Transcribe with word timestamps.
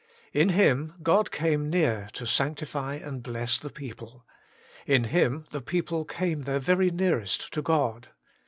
In 0.33 0.49
him 0.49 0.95
God 1.03 1.29
came 1.29 1.69
near 1.69 2.09
to 2.13 2.25
sanctify 2.25 2.95
and 2.95 3.21
bless 3.21 3.59
the 3.59 3.69
people. 3.69 4.25
In 4.87 4.93
F 4.93 4.93
82 4.93 4.93
HOLY 4.93 4.95
IN 4.95 5.03
CHRIST. 5.03 5.15
him 5.15 5.45
the 5.51 5.61
people 5.65 6.05
came 6.05 6.41
their 6.41 6.59
very 6.59 6.89
nearest 6.89 7.53
to 7.53 7.61
God. 7.61 8.07